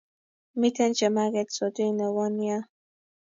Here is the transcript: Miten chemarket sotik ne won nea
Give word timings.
Miten 0.59 0.91
chemarket 0.97 1.47
sotik 1.55 1.91
ne 1.97 2.05
won 2.15 2.31
nea 2.37 2.59